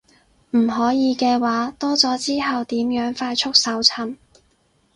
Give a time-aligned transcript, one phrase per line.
[0.49, 4.15] 唔可以嘅話，多咗之後點樣快速搜尋